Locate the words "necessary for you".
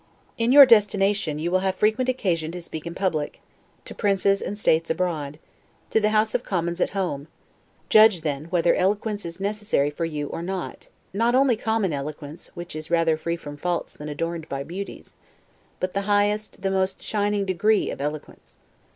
9.39-10.25